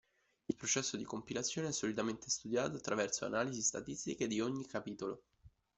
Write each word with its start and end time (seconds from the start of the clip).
Il 0.47 0.55
processo 0.55 0.97
di 0.97 1.03
compilazione 1.03 1.67
è 1.67 1.71
solitamente 1.71 2.31
studiato 2.31 2.75
attraverso 2.77 3.25
analisi 3.25 3.61
statistiche 3.61 4.25
di 4.25 4.41
ogni 4.41 4.65
capitolo. 4.65 5.25